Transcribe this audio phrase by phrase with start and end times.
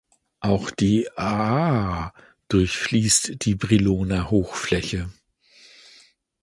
[0.39, 2.11] Auch die Aa
[2.47, 5.11] durchfließt die Briloner Hochfläche.